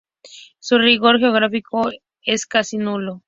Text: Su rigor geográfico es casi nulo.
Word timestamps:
Su 0.57 0.79
rigor 0.79 1.19
geográfico 1.19 1.87
es 2.23 2.47
casi 2.47 2.77
nulo. 2.79 3.19